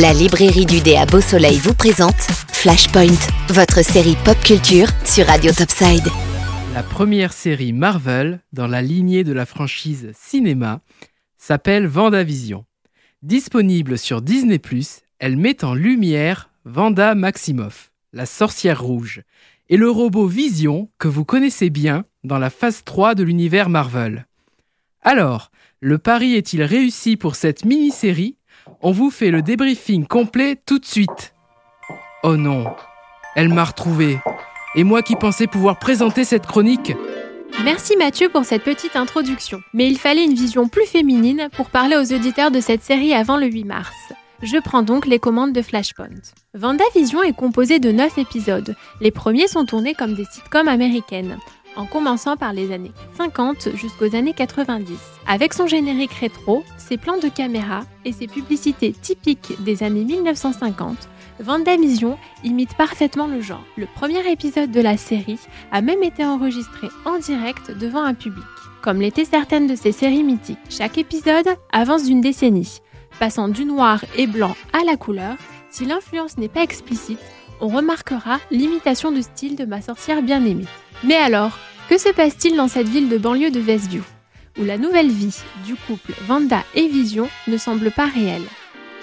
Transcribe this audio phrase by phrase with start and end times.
[0.00, 2.22] La librairie du dé à Beau Soleil vous présente
[2.54, 3.18] Flashpoint,
[3.50, 6.08] votre série pop culture sur Radio Topside.
[6.72, 10.80] La première série Marvel dans la lignée de la franchise cinéma
[11.36, 12.64] s'appelle Vendavision.
[13.20, 14.58] Disponible sur Disney+,
[15.18, 19.22] elle met en lumière Vanda Maximoff, la sorcière rouge,
[19.68, 24.26] et le robot Vision que vous connaissez bien dans la phase 3 de l'univers Marvel.
[25.02, 28.38] Alors, le pari est-il réussi pour cette mini-série?
[28.82, 31.34] On vous fait le débriefing complet tout de suite.
[32.22, 32.64] Oh non,
[33.36, 34.18] elle m'a retrouvé.
[34.74, 36.94] Et moi qui pensais pouvoir présenter cette chronique
[37.62, 39.60] Merci Mathieu pour cette petite introduction.
[39.74, 43.36] Mais il fallait une vision plus féminine pour parler aux auditeurs de cette série avant
[43.36, 44.14] le 8 mars.
[44.40, 46.08] Je prends donc les commandes de Flashpoint.
[46.54, 48.74] Vendavision est composé de 9 épisodes.
[49.02, 51.36] Les premiers sont tournés comme des sitcoms américaines
[51.76, 54.96] en commençant par les années 50 jusqu'aux années 90.
[55.26, 61.08] Avec son générique rétro, ses plans de caméra et ses publicités typiques des années 1950,
[61.40, 63.64] Vendavision imite parfaitement le genre.
[63.76, 65.38] Le premier épisode de la série
[65.72, 68.44] a même été enregistré en direct devant un public,
[68.82, 70.58] comme l'étaient certaines de ces séries mythiques.
[70.68, 72.80] Chaque épisode avance d'une décennie,
[73.18, 75.36] passant du noir et blanc à la couleur.
[75.70, 77.20] Si l'influence n'est pas explicite,
[77.60, 80.66] on remarquera l'imitation de style de ma sorcière bien-aimée.
[81.02, 84.02] Mais alors, que se passe-t-il dans cette ville de banlieue de Westview,
[84.58, 85.34] où la nouvelle vie
[85.64, 88.44] du couple Vanda et Vision ne semble pas réelle?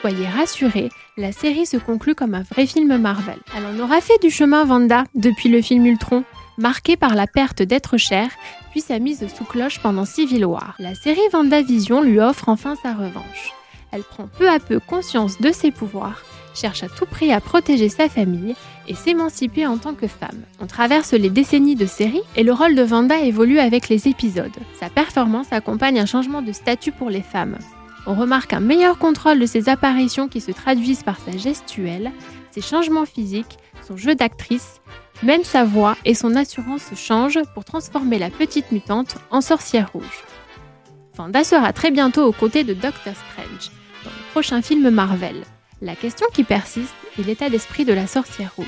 [0.00, 3.38] Soyez rassurés, la série se conclut comme un vrai film Marvel.
[3.56, 6.24] Elle en aura fait du chemin Vanda depuis le film Ultron,
[6.58, 8.30] marqué par la perte d'être cher,
[8.70, 10.76] puis sa mise sous cloche pendant Civil War.
[10.78, 11.20] La série
[11.66, 13.52] Vision lui offre enfin sa revanche.
[13.90, 16.22] Elle prend peu à peu conscience de ses pouvoirs
[16.54, 18.54] cherche à tout prix à protéger sa famille
[18.88, 20.42] et s'émanciper en tant que femme.
[20.60, 24.50] On traverse les décennies de série et le rôle de Vanda évolue avec les épisodes.
[24.78, 27.58] Sa performance accompagne un changement de statut pour les femmes.
[28.06, 32.10] On remarque un meilleur contrôle de ses apparitions qui se traduisent par sa gestuelle,
[32.50, 34.80] ses changements physiques, son jeu d'actrice,
[35.22, 40.24] même sa voix et son assurance changent pour transformer la petite mutante en sorcière rouge.
[41.14, 43.70] Vanda sera très bientôt aux côtés de Doctor Strange
[44.04, 45.42] dans le prochain film Marvel.
[45.82, 48.66] La question qui persiste est l'état d'esprit de la sorcière rouge.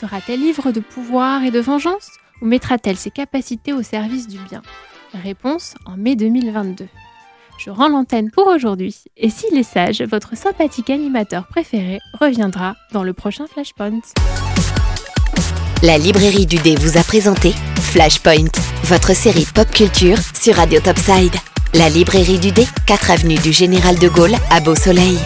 [0.00, 2.08] Sera-t-elle ivre de pouvoir et de vengeance
[2.40, 4.62] ou mettra-t-elle ses capacités au service du bien?
[5.12, 6.86] Réponse en mai 2022.
[7.58, 13.02] Je rends l'antenne pour aujourd'hui et s'il est sage, votre sympathique animateur préféré reviendra dans
[13.02, 14.02] le prochain Flashpoint.
[15.82, 18.52] La librairie du dé vous a présenté Flashpoint,
[18.84, 21.34] votre série pop culture sur Radio Topside.
[21.74, 25.18] La librairie du dé, 4 avenue du Général de Gaulle à Beau Soleil.